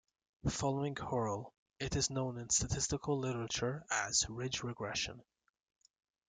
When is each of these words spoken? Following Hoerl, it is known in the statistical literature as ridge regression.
Following 0.49 0.95
Hoerl, 0.95 1.51
it 1.79 1.95
is 1.95 2.09
known 2.09 2.39
in 2.39 2.47
the 2.47 2.51
statistical 2.53 3.19
literature 3.19 3.85
as 3.91 4.27
ridge 4.27 4.63
regression. 4.63 5.21